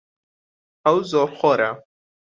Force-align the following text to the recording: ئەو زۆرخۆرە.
ئەو 0.85 0.97
زۆرخۆرە. 1.11 1.71